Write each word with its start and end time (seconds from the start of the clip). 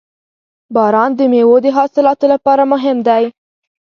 •باران 0.75 1.11
د 1.15 1.19
میوو 1.31 1.57
د 1.65 1.67
حاصلاتو 1.77 2.25
لپاره 2.33 2.63
مهم 2.73 2.97
دی. 3.07 3.23